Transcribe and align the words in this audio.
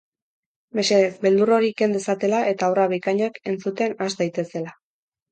Mesedez, 0.77 1.09
beldur 1.25 1.51
hori 1.57 1.67
ken 1.81 1.93
dezatela 1.95 2.39
eta 2.51 2.69
obra 2.73 2.85
bikainak 2.93 3.37
entzuten 3.51 3.93
has 3.99 4.09
daitezela. 4.23 4.73